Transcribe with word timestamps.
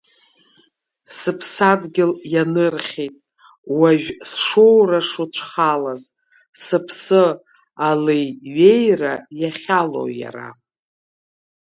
Сыԥсадгьыл 1.17 2.11
ианырхьеит, 2.33 3.15
уажә 3.77 4.09
сшоура 4.31 4.99
шуцәхалаз, 5.09 6.01
сыԥсы 6.63 7.23
алеиҩеира 7.87 9.13
иахьалоу 9.41 10.07
иара. 10.21 10.47